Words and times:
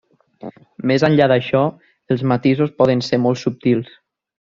Més 0.91 1.03
enllà 1.09 1.27
d'això, 1.31 1.61
els 2.15 2.23
matisos 2.31 2.73
poden 2.81 3.05
ser 3.09 3.21
molt 3.27 3.41
subtils. 3.47 3.93